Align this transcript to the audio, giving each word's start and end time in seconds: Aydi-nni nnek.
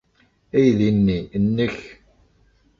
Aydi-nni 0.57 1.17
nnek. 1.43 1.77